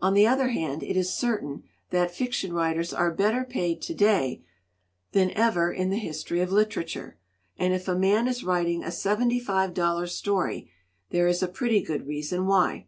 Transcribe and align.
"On 0.00 0.14
the 0.14 0.26
other 0.26 0.48
hand, 0.48 0.82
it 0.82 0.96
is 0.96 1.14
certain 1.16 1.62
that 1.90 2.10
fiction 2.12 2.52
writers 2.52 2.92
are 2.92 3.12
better 3.14 3.44
paid 3.44 3.80
to 3.82 3.94
day 3.94 4.42
than 5.12 5.30
ever 5.36 5.72
in 5.72 5.88
the 5.88 5.98
history 6.00 6.40
of 6.40 6.50
literature, 6.50 7.16
and 7.56 7.72
if 7.72 7.86
a 7.86 7.94
man 7.94 8.26
is 8.26 8.42
writing 8.42 8.82
a 8.82 8.90
seventy 8.90 9.38
five 9.38 9.72
dollar 9.72 10.08
story 10.08 10.68
there 11.10 11.28
is 11.28 11.44
a 11.44 11.46
pretty 11.46 11.80
good 11.80 12.08
reason 12.08 12.44
why. 12.46 12.86